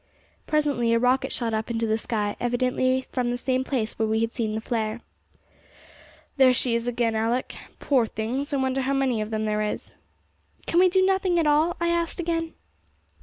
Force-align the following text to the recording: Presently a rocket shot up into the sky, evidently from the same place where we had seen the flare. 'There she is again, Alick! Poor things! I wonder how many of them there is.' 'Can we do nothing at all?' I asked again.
Presently 0.47 0.93
a 0.95 0.99
rocket 0.99 1.31
shot 1.31 1.53
up 1.53 1.69
into 1.69 1.85
the 1.85 1.95
sky, 1.95 2.35
evidently 2.39 3.01
from 3.11 3.29
the 3.29 3.37
same 3.37 3.63
place 3.63 3.99
where 3.99 4.07
we 4.07 4.21
had 4.21 4.33
seen 4.33 4.55
the 4.55 4.59
flare. 4.59 5.01
'There 6.37 6.55
she 6.55 6.73
is 6.73 6.87
again, 6.87 7.13
Alick! 7.15 7.53
Poor 7.77 8.07
things! 8.07 8.51
I 8.51 8.57
wonder 8.57 8.81
how 8.81 8.93
many 8.93 9.21
of 9.21 9.29
them 9.29 9.45
there 9.45 9.61
is.' 9.61 9.93
'Can 10.65 10.79
we 10.79 10.89
do 10.89 11.05
nothing 11.05 11.37
at 11.37 11.45
all?' 11.45 11.77
I 11.79 11.89
asked 11.89 12.19
again. 12.19 12.55